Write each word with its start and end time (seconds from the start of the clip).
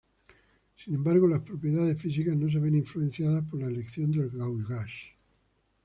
Sin 0.75 0.95
embargo 0.95 1.27
las 1.27 1.41
propiedades 1.41 2.01
físicas 2.01 2.35
no 2.35 2.49
se 2.49 2.57
ven 2.57 2.73
influenciadas 2.75 3.47
por 3.47 3.59
la 3.61 3.67
elección 3.67 4.11
del 4.11 4.31
gauge. 4.31 5.13